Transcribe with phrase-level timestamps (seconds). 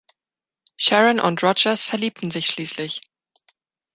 [0.77, 3.01] Sharon und Rogers verliebten sich schließlich.